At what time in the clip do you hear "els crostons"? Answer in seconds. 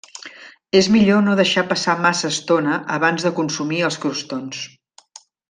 3.91-4.65